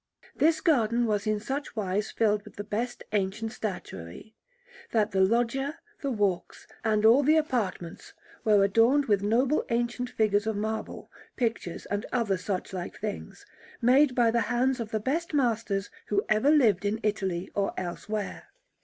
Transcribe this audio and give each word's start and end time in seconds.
This 0.35 0.61
garden 0.61 1.05
was 1.05 1.27
in 1.27 1.39
such 1.39 1.75
wise 1.75 2.09
filled 2.09 2.43
with 2.43 2.55
the 2.55 2.63
best 2.63 3.03
ancient 3.11 3.51
statuary, 3.51 4.33
that 4.89 5.11
the 5.11 5.21
loggia, 5.21 5.77
the 6.01 6.09
walks, 6.09 6.65
and 6.83 7.05
all 7.05 7.21
the 7.21 7.37
apartments 7.37 8.13
were 8.43 8.63
adorned 8.63 9.05
with 9.05 9.21
noble 9.21 9.63
ancient 9.69 10.09
figures 10.09 10.47
of 10.47 10.55
marble, 10.55 11.11
pictures, 11.35 11.85
and 11.85 12.07
other 12.11 12.35
suchlike 12.37 12.95
things, 12.97 13.45
made 13.79 14.15
by 14.15 14.31
the 14.31 14.41
hands 14.41 14.79
of 14.79 14.89
the 14.89 14.99
best 14.99 15.35
masters 15.35 15.91
who 16.07 16.25
ever 16.29 16.49
lived 16.49 16.83
in 16.83 16.99
Italy 17.03 17.51
or 17.53 17.71
elsewhere. 17.79 18.47